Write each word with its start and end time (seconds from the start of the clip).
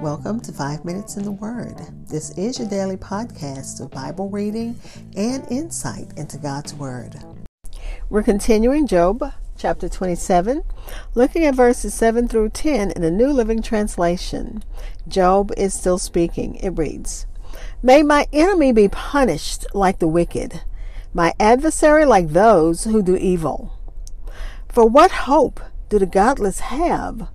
Welcome 0.00 0.40
to 0.42 0.52
Five 0.52 0.84
Minutes 0.84 1.16
in 1.16 1.24
the 1.24 1.32
Word. 1.32 1.74
This 2.08 2.30
is 2.38 2.58
your 2.58 2.68
daily 2.68 2.96
podcast 2.96 3.80
of 3.80 3.90
Bible 3.90 4.28
reading 4.28 4.78
and 5.16 5.44
insight 5.50 6.12
into 6.16 6.38
God's 6.38 6.72
Word. 6.74 7.16
We're 8.08 8.22
continuing 8.22 8.86
Job 8.86 9.32
chapter 9.58 9.88
27, 9.88 10.62
looking 11.14 11.44
at 11.44 11.56
verses 11.56 11.94
7 11.94 12.28
through 12.28 12.50
10 12.50 12.92
in 12.92 13.02
the 13.02 13.10
New 13.10 13.28
Living 13.28 13.60
Translation. 13.60 14.62
Job 15.08 15.50
is 15.56 15.74
still 15.74 15.98
speaking. 15.98 16.54
It 16.56 16.70
reads 16.70 17.26
May 17.82 18.04
my 18.04 18.28
enemy 18.32 18.72
be 18.72 18.88
punished 18.88 19.66
like 19.74 19.98
the 19.98 20.06
wicked, 20.06 20.62
my 21.12 21.34
adversary 21.40 22.04
like 22.04 22.28
those 22.28 22.84
who 22.84 23.02
do 23.02 23.16
evil. 23.16 23.72
For 24.68 24.86
what 24.86 25.10
hope 25.10 25.60
do 25.88 25.98
the 25.98 26.06
godless 26.06 26.60
have 26.60 27.28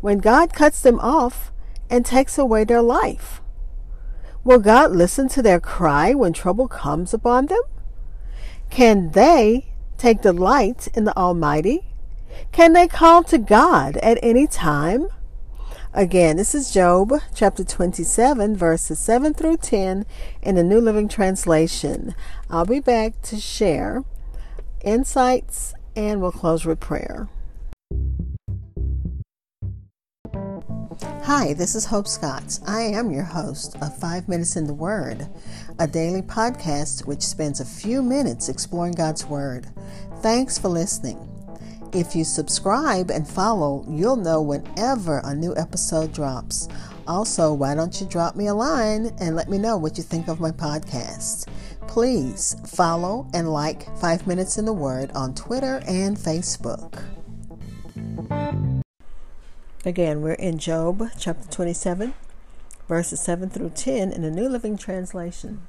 when 0.00 0.18
God 0.18 0.52
cuts 0.52 0.80
them 0.80 0.98
off 0.98 1.52
and 1.90 2.04
takes 2.04 2.38
away 2.38 2.64
their 2.64 2.82
life? 2.82 3.40
Will 4.44 4.58
God 4.58 4.92
listen 4.92 5.28
to 5.30 5.42
their 5.42 5.60
cry 5.60 6.14
when 6.14 6.32
trouble 6.32 6.68
comes 6.68 7.12
upon 7.12 7.46
them? 7.46 7.62
Can 8.70 9.10
they 9.10 9.72
take 9.98 10.22
delight 10.22 10.88
in 10.94 11.04
the 11.04 11.16
Almighty? 11.16 11.84
Can 12.52 12.72
they 12.72 12.88
call 12.88 13.24
to 13.24 13.38
God 13.38 13.96
at 13.98 14.18
any 14.22 14.46
time? 14.46 15.08
Again, 15.92 16.36
this 16.36 16.54
is 16.54 16.72
Job 16.72 17.12
chapter 17.34 17.64
27, 17.64 18.56
verses 18.56 18.98
7 18.98 19.32
through 19.32 19.56
10 19.56 20.04
in 20.42 20.54
the 20.54 20.62
New 20.62 20.80
Living 20.80 21.08
Translation. 21.08 22.14
I'll 22.50 22.66
be 22.66 22.80
back 22.80 23.22
to 23.22 23.40
share 23.40 24.04
insights 24.82 25.72
and 25.96 26.20
we'll 26.20 26.32
close 26.32 26.66
with 26.66 26.80
prayer. 26.80 27.28
Hi, 31.26 31.54
this 31.54 31.74
is 31.74 31.84
Hope 31.84 32.06
Scotts. 32.06 32.60
I 32.68 32.82
am 32.82 33.10
your 33.10 33.24
host 33.24 33.74
of 33.82 33.98
Five 33.98 34.28
Minutes 34.28 34.54
in 34.54 34.68
the 34.68 34.72
Word, 34.72 35.26
a 35.80 35.88
daily 35.88 36.22
podcast 36.22 37.04
which 37.04 37.20
spends 37.20 37.58
a 37.58 37.64
few 37.64 38.00
minutes 38.00 38.48
exploring 38.48 38.92
God's 38.92 39.26
Word. 39.26 39.66
Thanks 40.20 40.56
for 40.56 40.68
listening. 40.68 41.18
If 41.92 42.14
you 42.14 42.22
subscribe 42.22 43.10
and 43.10 43.26
follow, 43.26 43.84
you'll 43.88 44.14
know 44.14 44.40
whenever 44.40 45.20
a 45.24 45.34
new 45.34 45.52
episode 45.56 46.12
drops. 46.12 46.68
Also, 47.08 47.52
why 47.52 47.74
don't 47.74 48.00
you 48.00 48.06
drop 48.06 48.36
me 48.36 48.46
a 48.46 48.54
line 48.54 49.10
and 49.18 49.34
let 49.34 49.50
me 49.50 49.58
know 49.58 49.76
what 49.76 49.98
you 49.98 50.04
think 50.04 50.28
of 50.28 50.38
my 50.38 50.52
podcast? 50.52 51.48
Please 51.88 52.54
follow 52.64 53.28
and 53.34 53.52
like 53.52 53.98
Five 53.98 54.28
Minutes 54.28 54.58
in 54.58 54.64
the 54.64 54.72
Word 54.72 55.10
on 55.10 55.34
Twitter 55.34 55.82
and 55.88 56.16
Facebook. 56.16 57.02
Again, 59.86 60.20
we're 60.20 60.32
in 60.32 60.58
Job 60.58 61.10
chapter 61.16 61.48
27, 61.48 62.12
verses 62.88 63.20
7 63.20 63.48
through 63.50 63.70
10 63.70 64.10
in 64.10 64.22
the 64.22 64.32
New 64.32 64.48
Living 64.48 64.76
Translation. 64.76 65.68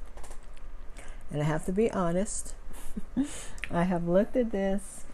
And 1.30 1.40
I 1.40 1.44
have 1.44 1.64
to 1.66 1.72
be 1.72 1.88
honest, 1.92 2.56
I 3.70 3.84
have 3.84 4.08
looked 4.08 4.34
at 4.34 4.50
this 4.50 5.04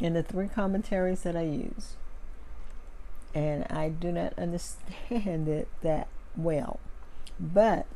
in 0.00 0.14
the 0.14 0.24
three 0.24 0.48
commentaries 0.48 1.22
that 1.22 1.36
I 1.36 1.42
use, 1.42 1.94
and 3.32 3.64
I 3.70 3.90
do 3.90 4.10
not 4.10 4.36
understand 4.36 5.46
it 5.46 5.68
that 5.82 6.08
well. 6.36 6.80
But 7.38 7.86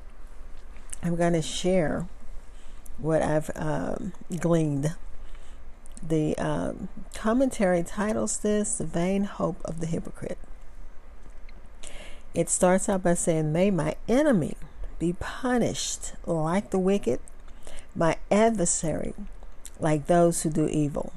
I'm 1.02 1.16
going 1.16 1.32
to 1.32 1.42
share 1.42 2.06
what 2.98 3.20
I've 3.20 3.50
um, 3.56 4.12
gleaned 4.38 4.94
the 6.02 6.36
um, 6.38 6.88
commentary 7.14 7.82
titles 7.82 8.38
this 8.38 8.78
The 8.78 8.84
Vain 8.84 9.24
Hope 9.24 9.60
of 9.64 9.80
the 9.80 9.86
Hypocrite. 9.86 10.38
It 12.34 12.50
starts 12.50 12.88
out 12.88 13.02
by 13.02 13.14
saying, 13.14 13.52
May 13.52 13.70
my 13.70 13.96
enemy 14.08 14.56
be 14.98 15.14
punished 15.14 16.12
like 16.26 16.70
the 16.70 16.78
wicked, 16.78 17.20
my 17.94 18.16
adversary 18.30 19.14
like 19.78 20.06
those 20.06 20.42
who 20.42 20.50
do 20.50 20.68
evil. 20.68 21.12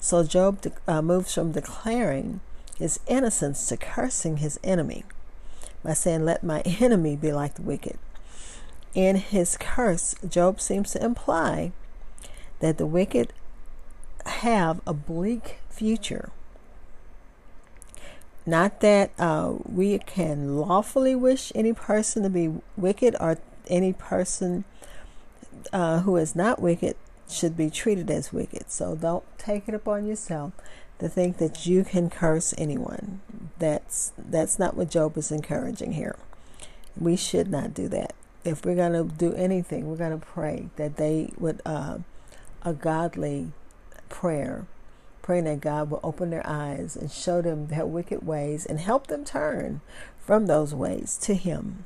So 0.00 0.24
Job 0.24 0.60
de- 0.60 0.72
uh, 0.86 1.02
moves 1.02 1.34
from 1.34 1.52
declaring 1.52 2.40
his 2.78 3.00
innocence 3.06 3.66
to 3.68 3.76
cursing 3.76 4.38
his 4.38 4.60
enemy 4.62 5.04
by 5.82 5.94
saying, 5.94 6.24
Let 6.24 6.42
my 6.42 6.60
enemy 6.80 7.16
be 7.16 7.32
like 7.32 7.54
the 7.54 7.62
wicked. 7.62 7.98
In 8.94 9.16
his 9.16 9.56
curse, 9.58 10.14
Job 10.26 10.60
seems 10.60 10.92
to 10.92 11.04
imply 11.04 11.72
that 12.60 12.78
the 12.78 12.86
wicked 12.86 13.32
have 14.26 14.80
a 14.86 14.94
bleak 14.94 15.58
future. 15.68 16.30
Not 18.44 18.80
that 18.80 19.10
uh, 19.18 19.54
we 19.64 19.98
can 19.98 20.56
lawfully 20.58 21.16
wish 21.16 21.50
any 21.54 21.72
person 21.72 22.22
to 22.22 22.30
be 22.30 22.54
wicked 22.76 23.16
or 23.18 23.38
any 23.66 23.92
person 23.92 24.64
uh, 25.72 26.00
who 26.00 26.16
is 26.16 26.36
not 26.36 26.60
wicked 26.60 26.96
should 27.28 27.56
be 27.56 27.70
treated 27.70 28.10
as 28.10 28.32
wicked. 28.32 28.70
So 28.70 28.94
don't 28.94 29.24
take 29.36 29.68
it 29.68 29.74
upon 29.74 30.06
yourself 30.06 30.52
to 31.00 31.08
think 31.08 31.38
that 31.38 31.66
you 31.66 31.84
can 31.84 32.08
curse 32.08 32.54
anyone. 32.56 33.20
That's 33.58 34.12
that's 34.16 34.58
not 34.58 34.76
what 34.76 34.90
Job 34.90 35.16
is 35.16 35.32
encouraging 35.32 35.92
here. 35.92 36.16
We 36.98 37.16
should 37.16 37.50
not 37.50 37.74
do 37.74 37.88
that. 37.88 38.14
If 38.44 38.64
we're 38.64 38.76
going 38.76 38.92
to 38.92 39.12
do 39.12 39.34
anything, 39.34 39.88
we're 39.88 39.96
going 39.96 40.18
to 40.18 40.24
pray 40.24 40.68
that 40.76 40.96
they 40.96 41.32
would 41.36 41.60
uh, 41.66 41.98
a 42.62 42.72
godly 42.72 43.52
prayer, 44.08 44.66
praying 45.22 45.44
that 45.44 45.60
God 45.60 45.90
will 45.90 46.00
open 46.02 46.30
their 46.30 46.46
eyes 46.46 46.96
and 46.96 47.10
show 47.10 47.42
them 47.42 47.68
their 47.68 47.86
wicked 47.86 48.26
ways 48.26 48.66
and 48.66 48.80
help 48.80 49.06
them 49.06 49.24
turn 49.24 49.80
from 50.18 50.46
those 50.46 50.74
ways 50.74 51.16
to 51.22 51.34
Him. 51.34 51.84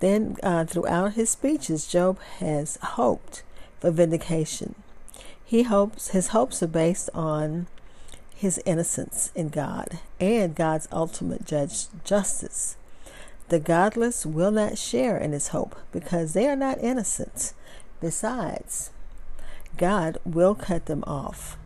Then, 0.00 0.36
uh, 0.42 0.64
throughout 0.64 1.14
his 1.14 1.30
speeches, 1.30 1.86
Job 1.86 2.20
has 2.38 2.78
hoped 2.82 3.42
for 3.80 3.90
vindication. 3.90 4.74
He 5.44 5.64
hopes 5.64 6.08
his 6.08 6.28
hopes 6.28 6.62
are 6.62 6.68
based 6.68 7.10
on 7.14 7.66
his 8.34 8.60
innocence 8.64 9.32
in 9.34 9.48
God 9.48 9.98
and 10.20 10.54
God's 10.54 10.88
ultimate 10.92 11.44
judge 11.44 11.86
justice. 12.04 12.76
The 13.48 13.58
godless 13.58 14.24
will 14.24 14.50
not 14.50 14.78
share 14.78 15.16
in 15.16 15.32
his 15.32 15.48
hope 15.48 15.74
because 15.90 16.32
they 16.32 16.46
are 16.46 16.56
not 16.56 16.78
innocent. 16.80 17.54
Besides, 18.00 18.90
God 19.78 20.18
will 20.24 20.54
cut 20.54 20.86
them 20.86 21.04
off. 21.06 21.56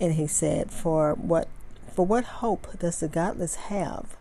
And 0.00 0.14
he 0.14 0.26
said, 0.26 0.70
For 0.70 1.14
what 1.14 1.48
for 1.92 2.06
what 2.06 2.24
hope 2.24 2.78
does 2.78 3.00
the 3.00 3.08
godless 3.08 3.56
have 3.56 4.16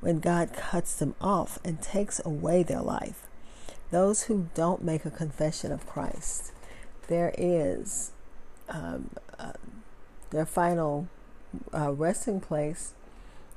when 0.00 0.18
God 0.20 0.54
cuts 0.54 0.94
them 0.94 1.14
off 1.20 1.58
and 1.62 1.82
takes 1.82 2.22
away 2.24 2.62
their 2.62 2.80
life? 2.80 3.26
Those 3.90 4.22
who 4.22 4.48
don't 4.54 4.82
make 4.82 5.04
a 5.04 5.10
confession 5.10 5.72
of 5.72 5.86
Christ, 5.86 6.52
there 7.08 7.34
is 7.36 8.12
um, 8.70 9.10
uh, 9.38 9.52
their 10.30 10.46
final 10.46 11.08
uh, 11.74 11.92
resting 11.92 12.40
place. 12.40 12.94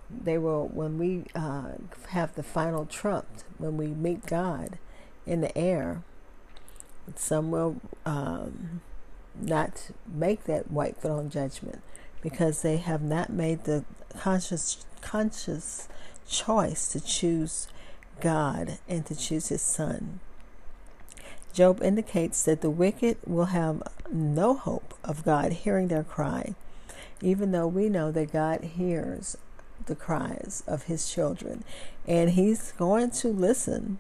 They 0.10 0.38
will, 0.38 0.68
when 0.68 0.98
we 0.98 1.24
uh, 1.34 1.76
have 2.10 2.36
the 2.36 2.44
final 2.44 2.86
trump, 2.86 3.28
when 3.58 3.78
we 3.78 3.88
meet 3.88 4.26
God 4.26 4.78
in 5.26 5.40
the 5.40 5.58
air, 5.58 6.04
some 7.16 7.52
will 7.52 7.78
um, 8.06 8.82
not 9.42 9.92
make 10.08 10.46
that 10.46 10.72
white 10.72 10.98
throne 10.98 11.30
judgment 11.30 11.82
because 12.22 12.62
they 12.62 12.78
have 12.78 13.02
not 13.02 13.30
made 13.30 13.64
the 13.64 13.86
conscious 14.18 14.86
conscious 15.02 15.88
choice 16.28 16.88
to 16.88 17.00
choose 17.00 17.68
God 18.22 18.80
and 18.88 19.06
to 19.06 19.16
choose 19.16 19.50
his 19.50 19.62
son. 19.62 20.20
Job 21.54 21.82
indicates 21.82 22.44
that 22.44 22.62
the 22.62 22.70
wicked 22.70 23.18
will 23.26 23.46
have 23.46 23.84
no 24.12 24.56
hope 24.56 24.94
of 25.04 25.24
God 25.24 25.54
hearing 25.54 25.88
their 25.88 26.04
cry, 26.04 26.56
even 27.22 27.52
though 27.52 27.68
we 27.68 27.88
know 27.88 28.12
that 28.12 28.34
God 28.34 28.62
hears 28.62 29.38
the 29.86 29.96
cries 29.96 30.64
of 30.68 30.84
his 30.84 31.10
children 31.12 31.64
and 32.08 32.32
he's 32.32 32.72
going 32.74 33.12
to 33.12 33.28
listen 33.30 34.00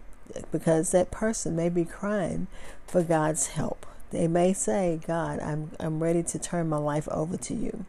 because 0.51 0.91
that 0.91 1.11
person 1.11 1.55
may 1.55 1.69
be 1.69 1.85
crying 1.85 2.47
for 2.87 3.03
God's 3.03 3.47
help. 3.47 3.85
They 4.15 4.29
may 4.29 4.53
say, 4.53 5.01
God, 5.05 5.39
I'm, 5.41 5.71
I'm 5.77 6.01
ready 6.01 6.23
to 6.23 6.39
turn 6.39 6.69
my 6.69 6.77
life 6.77 7.07
over 7.09 7.35
to 7.35 7.53
you. 7.53 7.85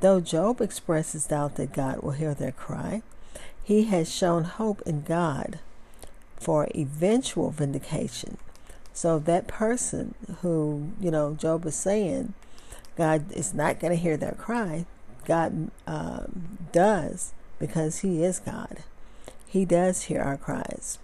Though 0.00 0.20
Job 0.20 0.60
expresses 0.60 1.28
doubt 1.28 1.54
that 1.54 1.72
God 1.72 2.02
will 2.02 2.10
hear 2.10 2.34
their 2.34 2.50
cry, 2.50 3.02
he 3.62 3.84
has 3.84 4.12
shown 4.12 4.42
hope 4.42 4.82
in 4.82 5.02
God 5.02 5.60
for 6.36 6.68
eventual 6.74 7.52
vindication. 7.52 8.38
So 8.92 9.20
that 9.20 9.46
person 9.46 10.16
who, 10.40 10.90
you 11.00 11.12
know, 11.12 11.34
Job 11.34 11.64
is 11.64 11.76
saying, 11.76 12.34
God 12.96 13.30
is 13.30 13.54
not 13.54 13.78
going 13.78 13.92
to 13.92 14.02
hear 14.02 14.16
their 14.16 14.32
cry, 14.32 14.84
God 15.24 15.70
um, 15.86 16.58
does 16.72 17.32
because 17.60 18.00
He 18.00 18.24
is 18.24 18.40
God. 18.40 18.82
He 19.46 19.64
does 19.64 20.02
hear 20.02 20.20
our 20.20 20.36
cries 20.36 20.98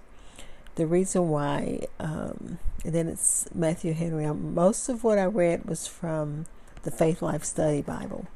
the 0.79 0.87
reason 0.87 1.29
why, 1.29 1.81
um, 1.99 2.59
and 2.85 2.95
then 2.95 3.09
it's 3.09 3.49
Matthew 3.53 3.93
Henry. 3.95 4.25
Um, 4.25 4.55
most 4.55 4.89
of 4.89 5.03
what 5.03 5.19
I 5.19 5.25
read 5.25 5.65
was 5.65 5.89
from 5.89 6.47
the 6.85 6.93
Faithlife 6.93 7.45
Study 7.45 7.83
Bible. 7.83 8.29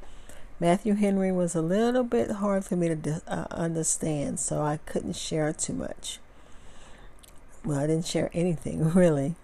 Matthew 0.59 0.95
Henry 0.95 1.31
was 1.31 1.55
a 1.55 1.61
little 1.61 2.03
bit 2.03 2.29
hard 2.31 2.65
for 2.65 2.75
me 2.75 2.89
to 2.89 3.21
uh, 3.27 3.45
understand, 3.49 4.41
so 4.41 4.61
I 4.61 4.77
couldn't 4.85 5.15
share 5.15 5.53
too 5.53 5.71
much. 5.71 6.19
Well, 7.63 7.79
I 7.79 7.87
didn't 7.87 8.07
share 8.07 8.29
anything 8.33 8.89
really. 8.93 9.35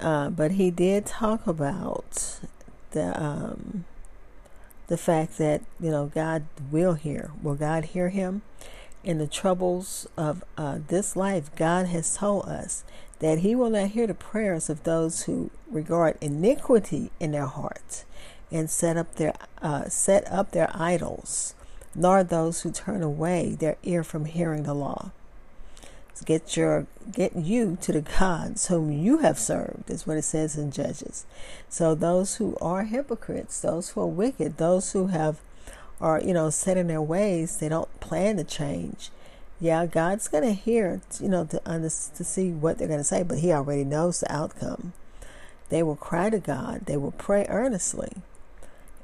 Uh, 0.00 0.30
but 0.30 0.52
he 0.52 0.70
did 0.70 1.04
talk 1.04 1.46
about 1.46 2.40
the 2.92 3.22
um, 3.22 3.84
the 4.86 4.96
fact 4.96 5.36
that 5.36 5.60
you 5.78 5.90
know 5.90 6.06
God 6.06 6.46
will 6.70 6.94
hear. 6.94 7.32
Will 7.42 7.54
God 7.54 7.84
hear 7.84 8.08
him? 8.08 8.40
In 9.04 9.18
the 9.18 9.26
troubles 9.26 10.08
of 10.16 10.42
uh, 10.56 10.78
this 10.88 11.14
life, 11.14 11.54
God 11.56 11.88
has 11.88 12.16
told 12.16 12.46
us 12.46 12.84
that 13.18 13.40
He 13.40 13.54
will 13.54 13.68
not 13.68 13.88
hear 13.88 14.06
the 14.06 14.14
prayers 14.14 14.70
of 14.70 14.84
those 14.84 15.24
who 15.24 15.50
regard 15.70 16.16
iniquity 16.22 17.10
in 17.20 17.32
their 17.32 17.44
hearts 17.44 18.06
and 18.50 18.70
set 18.70 18.96
up 18.96 19.16
their 19.16 19.34
uh, 19.60 19.90
set 19.90 20.26
up 20.32 20.52
their 20.52 20.70
idols, 20.72 21.54
nor 21.94 22.24
those 22.24 22.62
who 22.62 22.72
turn 22.72 23.02
away 23.02 23.54
their 23.58 23.76
ear 23.82 24.02
from 24.02 24.24
hearing 24.24 24.62
the 24.62 24.74
law. 24.74 25.10
Get 26.24 26.56
your 26.56 26.86
get 27.12 27.36
you 27.36 27.76
to 27.82 27.92
the 27.92 28.00
gods 28.00 28.68
whom 28.68 28.90
you 28.90 29.18
have 29.18 29.38
served 29.38 29.90
is 29.90 30.06
what 30.06 30.16
it 30.16 30.22
says 30.22 30.56
in 30.56 30.70
Judges. 30.70 31.26
So 31.68 31.94
those 31.94 32.36
who 32.36 32.56
are 32.58 32.84
hypocrites, 32.84 33.60
those 33.60 33.90
who 33.90 34.00
are 34.00 34.06
wicked, 34.06 34.56
those 34.56 34.92
who 34.92 35.08
have 35.08 35.40
are 36.04 36.20
you 36.20 36.34
know 36.34 36.50
set 36.50 36.76
in 36.76 36.86
their 36.86 37.02
ways, 37.02 37.56
they 37.56 37.68
don't 37.68 38.00
plan 38.00 38.36
to 38.36 38.44
change. 38.44 39.10
Yeah, 39.60 39.86
God's 39.86 40.28
gonna 40.28 40.52
hear 40.52 41.00
you 41.18 41.28
know 41.28 41.44
to 41.46 41.60
to 41.60 42.24
see 42.24 42.50
what 42.50 42.78
they're 42.78 42.88
gonna 42.88 43.04
say, 43.04 43.22
but 43.22 43.38
He 43.38 43.52
already 43.52 43.84
knows 43.84 44.20
the 44.20 44.30
outcome. 44.30 44.92
They 45.70 45.82
will 45.82 45.96
cry 45.96 46.30
to 46.30 46.38
God. 46.38 46.86
They 46.86 46.96
will 46.96 47.12
pray 47.12 47.46
earnestly, 47.48 48.12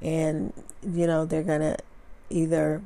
and 0.03 0.53
you 0.83 1.07
know 1.07 1.25
they're 1.25 1.43
gonna 1.43 1.79
either 2.29 2.83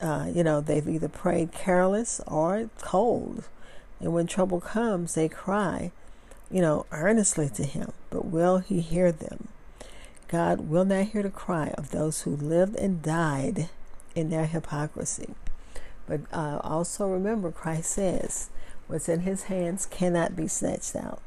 uh, 0.00 0.30
you 0.32 0.44
know, 0.44 0.60
they've 0.60 0.88
either 0.88 1.08
prayed 1.08 1.52
careless 1.52 2.20
or 2.26 2.70
cold. 2.80 3.48
And 4.00 4.12
when 4.12 4.26
trouble 4.26 4.60
comes, 4.60 5.14
they 5.14 5.28
cry, 5.28 5.90
you 6.50 6.60
know, 6.60 6.86
earnestly 6.92 7.48
to 7.50 7.64
Him. 7.64 7.92
But 8.10 8.26
will 8.26 8.58
He 8.58 8.80
hear 8.80 9.10
them? 9.10 9.48
God 10.28 10.68
will 10.68 10.84
not 10.84 11.06
hear 11.06 11.22
the 11.22 11.30
cry 11.30 11.72
of 11.78 11.90
those 11.90 12.22
who 12.22 12.36
lived 12.36 12.76
and 12.76 13.02
died 13.02 13.68
in 14.14 14.30
their 14.30 14.46
hypocrisy. 14.46 15.34
But 16.06 16.20
uh, 16.32 16.60
also 16.62 17.08
remember, 17.08 17.50
Christ 17.50 17.90
says, 17.90 18.50
what's 18.86 19.08
in 19.08 19.20
His 19.20 19.44
hands 19.44 19.86
cannot 19.86 20.36
be 20.36 20.48
snatched 20.48 20.96
out. 20.96 21.20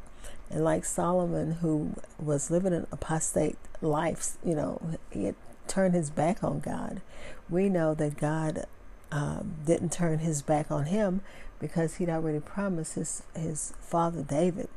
And 0.50 0.63
like 0.63 0.86
Solomon, 0.86 1.54
who 1.62 1.94
was 2.18 2.50
living 2.50 2.74
an 2.74 2.88
apostate 2.92 3.57
life, 3.81 4.38
you 4.44 4.56
know, 4.56 4.98
he 5.12 5.25
had 5.25 5.36
turned 5.68 5.94
his 5.94 6.10
back 6.10 6.44
on 6.44 6.60
God 6.60 7.01
we 7.50 7.69
know 7.69 7.94
that 7.96 8.18
God 8.18 8.66
um, 9.12 9.56
didn't 9.66 9.92
turn 9.92 10.19
his 10.19 10.42
back 10.42 10.72
on 10.72 10.86
him 10.86 11.22
because 11.60 11.96
he'd 11.96 12.10
already 12.10 12.40
promised 12.40 12.96
his, 12.96 13.24
his 13.36 13.74
father 13.81 14.22
David 14.22 14.69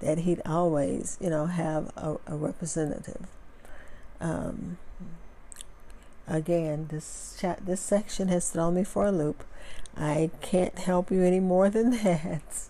that 0.00 0.18
he'd 0.18 0.42
always, 0.44 1.16
you 1.20 1.30
know, 1.30 1.46
have 1.46 1.92
a, 1.96 2.16
a 2.26 2.36
representative. 2.36 3.26
Um, 4.20 4.78
again, 6.26 6.88
this 6.90 7.36
chat, 7.40 7.66
this 7.66 7.80
section 7.80 8.28
has 8.28 8.50
thrown 8.50 8.74
me 8.74 8.84
for 8.84 9.06
a 9.06 9.12
loop. 9.12 9.44
I 9.96 10.30
can't 10.40 10.78
help 10.78 11.10
you 11.10 11.22
any 11.22 11.40
more 11.40 11.70
than 11.70 11.90
that. 12.02 12.68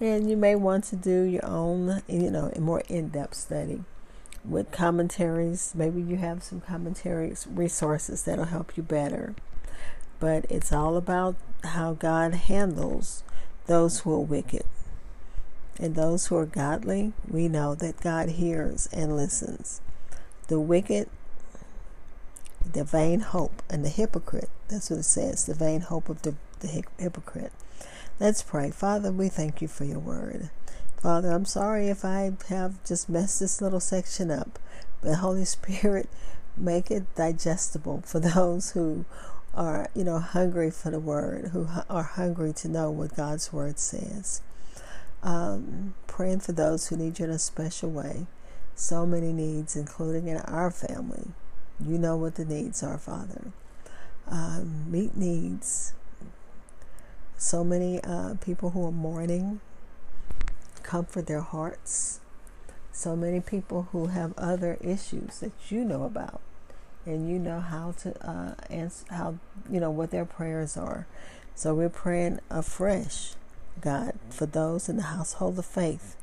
and 0.00 0.28
you 0.28 0.36
may 0.36 0.54
want 0.54 0.84
to 0.84 0.96
do 0.96 1.22
your 1.22 1.44
own, 1.44 2.02
you 2.08 2.30
know, 2.30 2.52
more 2.58 2.82
in-depth 2.88 3.34
study 3.34 3.84
with 4.44 4.70
commentaries. 4.70 5.72
Maybe 5.74 6.00
you 6.00 6.16
have 6.16 6.42
some 6.42 6.60
commentaries, 6.60 7.46
resources 7.50 8.22
that'll 8.22 8.46
help 8.46 8.76
you 8.76 8.82
better. 8.82 9.34
But 10.18 10.46
it's 10.50 10.72
all 10.72 10.96
about 10.96 11.36
how 11.64 11.94
God 11.94 12.34
handles 12.34 13.22
those 13.66 14.00
who 14.00 14.12
are 14.14 14.20
wicked. 14.20 14.64
And 15.78 15.94
those 15.94 16.28
who 16.28 16.36
are 16.36 16.46
godly, 16.46 17.12
we 17.28 17.48
know 17.48 17.74
that 17.74 18.00
God 18.00 18.30
hears 18.30 18.88
and 18.92 19.14
listens. 19.14 19.80
The 20.48 20.60
wicked, 20.60 21.08
the 22.72 22.84
vain 22.84 23.20
hope, 23.20 23.62
and 23.68 23.84
the 23.84 23.88
hypocrite. 23.88 24.50
That's 24.68 24.90
what 24.90 25.00
it 25.00 25.04
says 25.04 25.46
the 25.46 25.54
vain 25.54 25.82
hope 25.82 26.08
of 26.08 26.22
the, 26.22 26.34
the 26.60 26.84
hypocrite. 26.98 27.52
Let's 28.18 28.42
pray. 28.42 28.70
Father, 28.70 29.12
we 29.12 29.28
thank 29.28 29.60
you 29.60 29.68
for 29.68 29.84
your 29.84 29.98
word. 29.98 30.50
Father, 31.00 31.30
I'm 31.30 31.44
sorry 31.44 31.88
if 31.88 32.04
I 32.04 32.32
have 32.48 32.82
just 32.84 33.08
messed 33.08 33.40
this 33.40 33.60
little 33.60 33.80
section 33.80 34.30
up, 34.30 34.58
but 35.02 35.16
Holy 35.16 35.44
Spirit, 35.56 36.08
make 36.56 36.90
it 36.90 37.14
digestible 37.14 38.02
for 38.06 38.18
those 38.18 38.70
who 38.72 39.04
are, 39.54 39.88
you 39.94 40.04
know, 40.04 40.18
hungry 40.18 40.70
for 40.70 40.90
the 40.90 41.00
word, 41.00 41.48
who 41.48 41.68
are 41.88 42.02
hungry 42.02 42.52
to 42.54 42.68
know 42.68 42.90
what 42.90 43.16
God's 43.16 43.52
word 43.52 43.78
says. 43.78 44.42
Um, 45.22 45.94
praying 46.06 46.40
for 46.40 46.52
those 46.52 46.88
who 46.88 46.96
need 46.96 47.18
you 47.18 47.26
in 47.26 47.30
a 47.30 47.38
special 47.38 47.90
way. 47.90 48.26
So 48.76 49.06
many 49.06 49.32
needs, 49.32 49.74
including 49.74 50.28
in 50.28 50.36
our 50.36 50.70
family. 50.70 51.28
You 51.84 51.96
know 51.96 52.14
what 52.16 52.34
the 52.34 52.44
needs 52.44 52.82
are, 52.82 52.98
Father. 52.98 53.50
Um, 54.28 54.90
meet 54.90 55.16
needs. 55.16 55.94
So 57.38 57.64
many 57.64 58.02
uh, 58.04 58.34
people 58.34 58.70
who 58.70 58.86
are 58.86 58.92
mourning 58.92 59.60
comfort 60.82 61.26
their 61.26 61.40
hearts. 61.40 62.20
So 62.92 63.16
many 63.16 63.40
people 63.40 63.88
who 63.92 64.08
have 64.08 64.32
other 64.36 64.76
issues 64.80 65.40
that 65.40 65.52
you 65.70 65.82
know 65.84 66.04
about, 66.04 66.40
and 67.06 67.30
you 67.30 67.38
know 67.38 67.60
how 67.60 67.92
to 68.02 68.28
uh, 68.28 68.54
answer 68.70 69.06
how 69.10 69.38
you 69.70 69.80
know 69.80 69.90
what 69.90 70.10
their 70.10 70.24
prayers 70.26 70.76
are. 70.76 71.06
So 71.54 71.74
we're 71.74 71.88
praying 71.88 72.40
afresh, 72.50 73.32
God, 73.80 74.12
for 74.28 74.44
those 74.44 74.88
in 74.90 74.96
the 74.96 75.04
household 75.04 75.58
of 75.58 75.66
faith, 75.66 76.16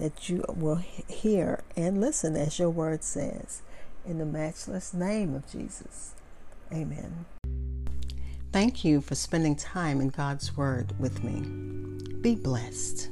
that 0.00 0.30
you 0.30 0.42
will 0.48 0.80
hear 1.08 1.62
and 1.76 2.00
listen 2.00 2.34
as 2.34 2.58
your 2.58 2.70
word 2.70 3.04
says, 3.04 3.62
in 4.04 4.18
the 4.18 4.24
matchless 4.24 4.94
name 4.94 5.34
of 5.34 5.48
Jesus. 5.50 6.14
Amen. 6.72 7.26
Thank 8.50 8.84
you 8.84 9.00
for 9.00 9.14
spending 9.14 9.54
time 9.54 10.00
in 10.00 10.08
God's 10.08 10.56
Word 10.56 10.98
with 10.98 11.22
me. 11.22 11.40
Be 12.20 12.34
blessed. 12.34 13.10